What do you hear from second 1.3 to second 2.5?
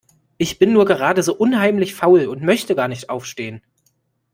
unheimlich faul und